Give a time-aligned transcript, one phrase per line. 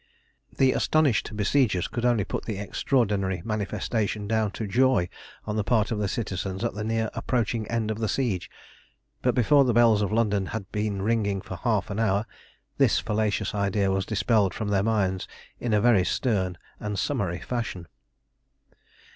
[0.57, 5.09] The astonished besiegers could only put the extraordinary manifestation down to joy
[5.45, 8.49] on the part of the citizens at the near approaching end of the siege;
[9.21, 12.25] but before the bells of London had been ringing for half an hour
[12.79, 15.27] this fallacious idea was dispelled from their minds
[15.59, 17.87] in a very stern and summary fashion.